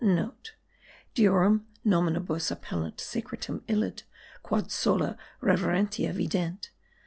[0.01, 4.01] *(* Deorum nominibus appellant secretum illud,
[4.41, 6.71] quod sola reverentia vident.